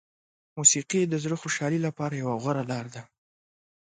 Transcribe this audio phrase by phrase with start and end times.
[0.57, 3.03] موسیقي د زړه خوشحالي لپاره یوه غوره لاره ده.